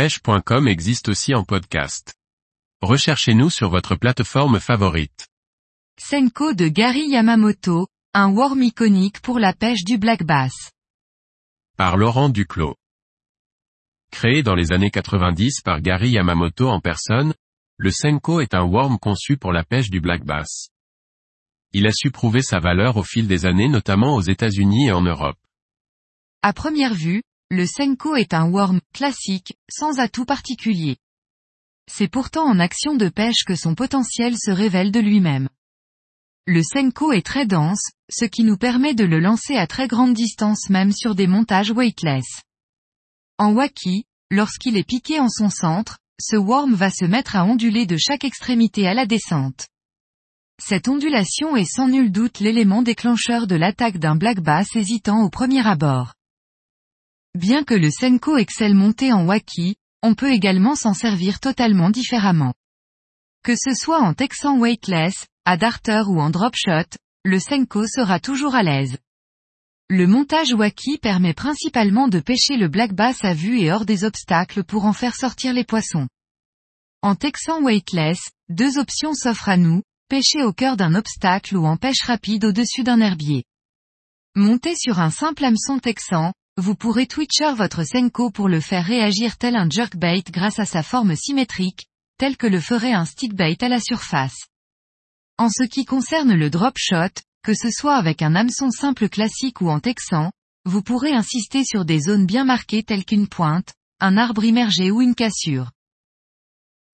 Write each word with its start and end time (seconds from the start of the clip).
pêche.com 0.00 0.66
existe 0.66 1.10
aussi 1.10 1.34
en 1.34 1.44
podcast. 1.44 2.14
Recherchez-nous 2.80 3.50
sur 3.50 3.68
votre 3.68 3.96
plateforme 3.96 4.58
favorite. 4.58 5.28
Senko 6.00 6.54
de 6.54 6.68
Gary 6.68 7.06
Yamamoto, 7.10 7.86
un 8.14 8.30
worm 8.32 8.62
iconique 8.62 9.20
pour 9.20 9.38
la 9.38 9.52
pêche 9.52 9.84
du 9.84 9.98
black 9.98 10.22
bass. 10.22 10.54
Par 11.76 11.98
Laurent 11.98 12.30
Duclos. 12.30 12.76
Créé 14.10 14.42
dans 14.42 14.54
les 14.54 14.72
années 14.72 14.90
90 14.90 15.60
par 15.60 15.82
Gary 15.82 16.12
Yamamoto 16.12 16.70
en 16.70 16.80
personne, 16.80 17.34
le 17.76 17.90
Senko 17.90 18.40
est 18.40 18.54
un 18.54 18.64
worm 18.64 18.98
conçu 18.98 19.36
pour 19.36 19.52
la 19.52 19.64
pêche 19.64 19.90
du 19.90 20.00
black 20.00 20.24
bass. 20.24 20.70
Il 21.74 21.86
a 21.86 21.92
su 21.92 22.10
prouver 22.10 22.40
sa 22.40 22.58
valeur 22.58 22.96
au 22.96 23.02
fil 23.02 23.28
des 23.28 23.44
années 23.44 23.68
notamment 23.68 24.14
aux 24.14 24.22
États-Unis 24.22 24.86
et 24.86 24.92
en 24.92 25.02
Europe. 25.02 25.36
À 26.40 26.54
première 26.54 26.94
vue, 26.94 27.22
le 27.52 27.66
Senko 27.66 28.14
est 28.14 28.32
un 28.32 28.48
worm 28.48 28.80
classique, 28.94 29.54
sans 29.68 29.98
atout 29.98 30.24
particulier. 30.24 30.98
C'est 31.90 32.06
pourtant 32.06 32.44
en 32.44 32.60
action 32.60 32.94
de 32.94 33.08
pêche 33.08 33.42
que 33.44 33.56
son 33.56 33.74
potentiel 33.74 34.36
se 34.38 34.52
révèle 34.52 34.92
de 34.92 35.00
lui-même. 35.00 35.48
Le 36.46 36.62
Senko 36.62 37.12
est 37.12 37.26
très 37.26 37.46
dense, 37.46 37.90
ce 38.08 38.24
qui 38.24 38.44
nous 38.44 38.56
permet 38.56 38.94
de 38.94 39.04
le 39.04 39.18
lancer 39.18 39.56
à 39.56 39.66
très 39.66 39.88
grande 39.88 40.14
distance 40.14 40.70
même 40.70 40.92
sur 40.92 41.16
des 41.16 41.26
montages 41.26 41.72
weightless. 41.72 42.42
En 43.36 43.52
waki, 43.52 44.04
lorsqu'il 44.30 44.76
est 44.76 44.86
piqué 44.86 45.18
en 45.18 45.28
son 45.28 45.50
centre, 45.50 45.98
ce 46.20 46.36
worm 46.36 46.74
va 46.74 46.90
se 46.90 47.04
mettre 47.04 47.34
à 47.34 47.44
onduler 47.44 47.84
de 47.84 47.96
chaque 47.96 48.24
extrémité 48.24 48.86
à 48.86 48.94
la 48.94 49.06
descente. 49.06 49.66
Cette 50.62 50.86
ondulation 50.86 51.56
est 51.56 51.64
sans 51.64 51.88
nul 51.88 52.12
doute 52.12 52.38
l'élément 52.38 52.82
déclencheur 52.82 53.48
de 53.48 53.56
l'attaque 53.56 53.98
d'un 53.98 54.14
black 54.14 54.38
bass 54.38 54.68
hésitant 54.76 55.22
au 55.22 55.30
premier 55.30 55.66
abord. 55.66 56.14
Bien 57.34 57.62
que 57.62 57.74
le 57.74 57.90
Senko 57.90 58.38
excelle 58.38 58.74
monté 58.74 59.12
en 59.12 59.24
waki, 59.24 59.76
on 60.02 60.14
peut 60.14 60.32
également 60.32 60.74
s'en 60.74 60.94
servir 60.94 61.38
totalement 61.38 61.90
différemment. 61.90 62.54
Que 63.44 63.54
ce 63.54 63.72
soit 63.72 64.00
en 64.00 64.14
texan 64.14 64.58
weightless, 64.58 65.26
à 65.44 65.56
darter 65.56 66.02
ou 66.08 66.20
en 66.20 66.30
drop 66.30 66.54
shot, 66.56 66.96
le 67.24 67.38
Senko 67.38 67.86
sera 67.86 68.18
toujours 68.18 68.54
à 68.54 68.62
l'aise. 68.62 68.98
Le 69.88 70.06
montage 70.06 70.52
waki 70.52 70.98
permet 70.98 71.34
principalement 71.34 72.08
de 72.08 72.20
pêcher 72.20 72.56
le 72.56 72.68
black 72.68 72.94
bass 72.94 73.24
à 73.24 73.32
vue 73.32 73.60
et 73.60 73.70
hors 73.70 73.84
des 73.84 74.04
obstacles 74.04 74.64
pour 74.64 74.84
en 74.84 74.92
faire 74.92 75.14
sortir 75.14 75.52
les 75.52 75.64
poissons. 75.64 76.08
En 77.02 77.14
texan 77.14 77.62
weightless, 77.62 78.18
deux 78.48 78.78
options 78.78 79.14
s'offrent 79.14 79.48
à 79.48 79.56
nous, 79.56 79.82
pêcher 80.08 80.42
au 80.42 80.52
cœur 80.52 80.76
d'un 80.76 80.94
obstacle 80.94 81.56
ou 81.56 81.64
en 81.64 81.76
pêche 81.76 82.02
rapide 82.02 82.44
au-dessus 82.44 82.82
d'un 82.82 83.00
herbier. 83.00 83.44
Monté 84.34 84.74
sur 84.76 85.00
un 85.00 85.10
simple 85.10 85.44
hameçon 85.44 85.78
texan, 85.78 86.32
vous 86.56 86.74
pourrez 86.74 87.06
twitcher 87.06 87.54
votre 87.54 87.84
Senko 87.84 88.30
pour 88.30 88.48
le 88.48 88.60
faire 88.60 88.84
réagir 88.84 89.38
tel 89.38 89.56
un 89.56 89.68
jerkbait 89.68 90.22
grâce 90.30 90.58
à 90.58 90.66
sa 90.66 90.82
forme 90.82 91.16
symétrique, 91.16 91.86
tel 92.18 92.36
que 92.36 92.46
le 92.46 92.60
ferait 92.60 92.92
un 92.92 93.04
stickbait 93.04 93.62
à 93.62 93.68
la 93.68 93.80
surface. 93.80 94.46
En 95.38 95.48
ce 95.48 95.62
qui 95.62 95.84
concerne 95.84 96.34
le 96.34 96.50
drop 96.50 96.74
shot, 96.76 97.22
que 97.42 97.54
ce 97.54 97.70
soit 97.70 97.96
avec 97.96 98.20
un 98.20 98.34
hameçon 98.34 98.70
simple 98.70 99.08
classique 99.08 99.62
ou 99.62 99.70
en 99.70 99.80
texan, 99.80 100.30
vous 100.66 100.82
pourrez 100.82 101.12
insister 101.12 101.64
sur 101.64 101.86
des 101.86 102.00
zones 102.00 102.26
bien 102.26 102.44
marquées 102.44 102.82
telles 102.82 103.06
qu'une 103.06 103.28
pointe, 103.28 103.72
un 104.00 104.18
arbre 104.18 104.44
immergé 104.44 104.90
ou 104.90 105.00
une 105.00 105.14
cassure. 105.14 105.70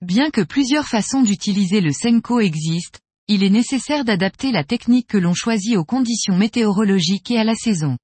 Bien 0.00 0.30
que 0.30 0.42
plusieurs 0.42 0.86
façons 0.86 1.22
d'utiliser 1.22 1.80
le 1.80 1.92
Senko 1.92 2.38
existent, 2.38 3.00
il 3.28 3.42
est 3.42 3.50
nécessaire 3.50 4.04
d'adapter 4.04 4.52
la 4.52 4.62
technique 4.62 5.08
que 5.08 5.18
l'on 5.18 5.34
choisit 5.34 5.76
aux 5.76 5.84
conditions 5.84 6.36
météorologiques 6.36 7.32
et 7.32 7.38
à 7.38 7.44
la 7.44 7.56
saison. 7.56 7.96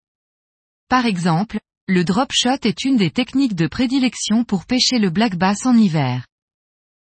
Par 0.92 1.06
exemple, 1.06 1.58
le 1.88 2.04
drop 2.04 2.28
shot 2.34 2.58
est 2.64 2.84
une 2.84 2.98
des 2.98 3.10
techniques 3.10 3.54
de 3.54 3.66
prédilection 3.66 4.44
pour 4.44 4.66
pêcher 4.66 4.98
le 4.98 5.08
black 5.08 5.36
bass 5.36 5.64
en 5.64 5.74
hiver. 5.74 6.26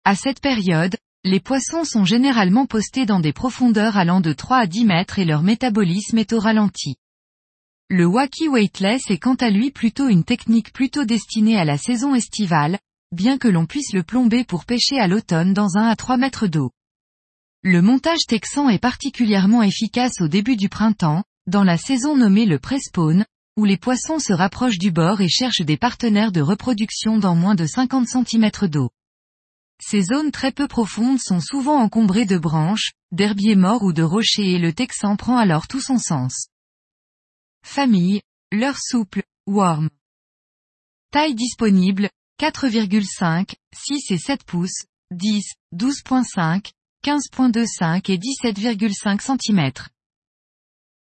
À 0.02 0.14
cette 0.14 0.40
période, 0.40 0.96
les 1.24 1.40
poissons 1.40 1.84
sont 1.84 2.06
généralement 2.06 2.64
postés 2.64 3.04
dans 3.04 3.20
des 3.20 3.34
profondeurs 3.34 3.98
allant 3.98 4.22
de 4.22 4.32
3 4.32 4.60
à 4.60 4.66
10 4.66 4.86
mètres 4.86 5.18
et 5.18 5.26
leur 5.26 5.42
métabolisme 5.42 6.16
est 6.16 6.32
au 6.32 6.40
ralenti. 6.40 6.96
Le 7.90 8.06
wacky 8.06 8.48
weightless 8.48 9.10
est 9.10 9.18
quant 9.18 9.34
à 9.34 9.50
lui 9.50 9.70
plutôt 9.70 10.08
une 10.08 10.24
technique 10.24 10.72
plutôt 10.72 11.04
destinée 11.04 11.58
à 11.58 11.66
la 11.66 11.76
saison 11.76 12.14
estivale, 12.14 12.78
bien 13.12 13.36
que 13.36 13.48
l'on 13.48 13.66
puisse 13.66 13.92
le 13.92 14.04
plomber 14.04 14.44
pour 14.44 14.64
pêcher 14.64 14.98
à 14.98 15.06
l'automne 15.06 15.52
dans 15.52 15.76
1 15.76 15.86
à 15.86 15.96
3 15.96 16.16
mètres 16.16 16.46
d'eau. 16.46 16.70
Le 17.62 17.82
montage 17.82 18.24
texan 18.26 18.70
est 18.70 18.78
particulièrement 18.78 19.62
efficace 19.62 20.22
au 20.22 20.28
début 20.28 20.56
du 20.56 20.70
printemps, 20.70 21.24
dans 21.46 21.62
la 21.62 21.76
saison 21.76 22.16
nommée 22.16 22.46
le 22.46 22.58
pré-spawn, 22.58 23.26
où 23.56 23.64
les 23.64 23.78
poissons 23.78 24.18
se 24.18 24.32
rapprochent 24.32 24.78
du 24.78 24.90
bord 24.90 25.20
et 25.20 25.28
cherchent 25.28 25.62
des 25.62 25.76
partenaires 25.76 26.32
de 26.32 26.40
reproduction 26.40 27.18
dans 27.18 27.34
moins 27.34 27.54
de 27.54 27.66
50 27.66 28.06
cm 28.06 28.50
d'eau. 28.68 28.90
Ces 29.80 30.02
zones 30.02 30.30
très 30.30 30.52
peu 30.52 30.68
profondes 30.68 31.20
sont 31.20 31.40
souvent 31.40 31.78
encombrées 31.80 32.26
de 32.26 32.38
branches, 32.38 32.92
d'herbiers 33.12 33.56
morts 33.56 33.82
ou 33.82 33.92
de 33.92 34.02
rochers 34.02 34.52
et 34.52 34.58
le 34.58 34.72
texan 34.72 35.16
prend 35.16 35.36
alors 35.36 35.68
tout 35.68 35.80
son 35.80 35.98
sens. 35.98 36.48
Famille, 37.62 38.22
leur 38.52 38.78
souple, 38.78 39.22
worm. 39.46 39.90
Taille 41.10 41.34
disponible, 41.34 42.10
4,5, 42.40 43.54
6 43.74 44.10
et 44.10 44.18
7 44.18 44.44
pouces, 44.44 44.84
10, 45.12 45.44
12.5, 45.74 46.72
15.25 47.04 48.10
et 48.10 48.18
17,5 48.18 49.20
cm. 49.20 49.72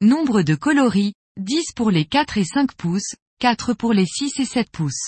Nombre 0.01 0.43
de 0.43 0.55
coloris, 0.55 1.13
10 1.39 1.71
pour 1.73 1.89
les 1.89 2.03
4 2.03 2.37
et 2.37 2.43
5 2.43 2.73
pouces, 2.73 3.15
4 3.39 3.73
pour 3.73 3.93
les 3.93 4.05
6 4.05 4.41
et 4.41 4.45
7 4.45 4.69
pouces. 4.71 5.07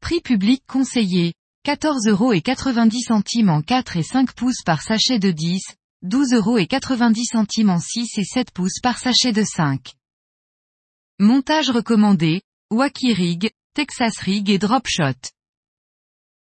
Prix 0.00 0.20
public 0.20 0.64
conseillé, 0.66 1.34
14 1.62 2.08
euros 2.08 2.32
et 2.32 2.40
90 2.40 3.02
centimes 3.02 3.50
en 3.50 3.62
4 3.62 3.98
et 3.98 4.02
5 4.02 4.32
pouces 4.32 4.62
par 4.64 4.82
sachet 4.82 5.20
de 5.20 5.30
10, 5.30 5.62
12 6.02 6.32
euros 6.34 6.58
et 6.58 6.66
90 6.66 7.24
centimes 7.24 7.70
en 7.70 7.78
6 7.78 8.18
et 8.18 8.24
7 8.24 8.50
pouces 8.50 8.80
par 8.82 8.98
sachet 8.98 9.32
de 9.32 9.44
5. 9.44 9.94
Montage 11.20 11.70
recommandé, 11.70 12.42
Wacky 12.72 13.12
Rig, 13.12 13.52
Texas 13.74 14.18
Rig 14.18 14.50
et 14.50 14.58
Drop 14.58 14.88
Shot. 14.88 15.30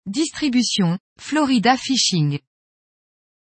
Distribution, 0.05 0.99
Florida 1.17 1.77
Fishing. 1.77 2.39